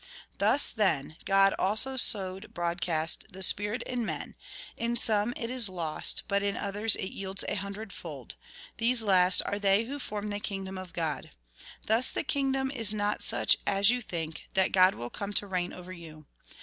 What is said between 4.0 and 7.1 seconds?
men; in some it is lost, but in others it